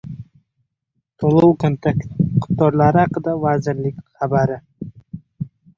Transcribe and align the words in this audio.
To‘lov-kontrakt 1.23 2.09
miqdorlari 2.23 3.05
haqida 3.05 3.39
vazirlik 3.47 4.05
xabari 4.17 4.61